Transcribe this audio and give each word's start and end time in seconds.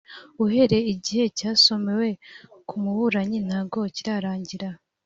uhereye 0.43 0.83
igihe 0.93 1.23
cyasomewe 1.37 2.09
ku 2.67 2.75
muburanyi 2.83 3.37
ntago 3.47 3.79
kirarangira. 3.95 4.69